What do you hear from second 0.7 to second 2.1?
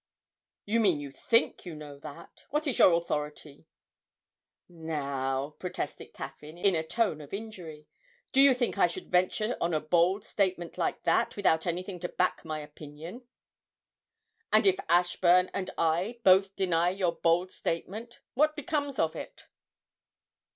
mean you think you know